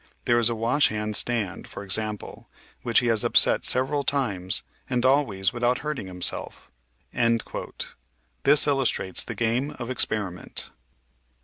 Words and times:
There 0.25 0.39
is 0.39 0.49
a 0.49 0.55
washhand 0.55 1.15
stand, 1.15 1.67
for 1.67 1.83
example, 1.83 2.49
which 2.81 3.01
he 3.01 3.05
has 3.05 3.23
upset 3.23 3.65
several 3.65 4.01
times, 4.01 4.63
and 4.89 5.05
always 5.05 5.53
without 5.53 5.77
hurting 5.85 6.07
himself." 6.07 6.71
This 8.41 8.65
illustrates 8.65 9.23
the 9.23 9.35
game 9.35 9.75
of 9.77 9.89
experi 9.89 10.33
ment. 10.33 10.71